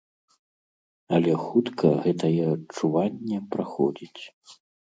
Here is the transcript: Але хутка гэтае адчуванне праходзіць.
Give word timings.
Але 1.17 1.31
хутка 1.49 1.87
гэтае 2.07 2.43
адчуванне 2.55 3.45
праходзіць. 3.55 4.21